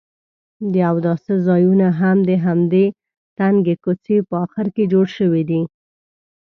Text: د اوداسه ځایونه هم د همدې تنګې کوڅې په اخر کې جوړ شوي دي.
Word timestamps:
د 0.73 0.75
اوداسه 0.91 1.33
ځایونه 1.47 1.87
هم 1.99 2.17
د 2.29 2.31
همدې 2.45 2.85
تنګې 3.37 3.75
کوڅې 3.83 4.17
په 4.29 4.35
اخر 4.45 4.65
کې 4.75 4.83
جوړ 4.93 5.05
شوي 5.17 5.43
دي. 5.49 5.61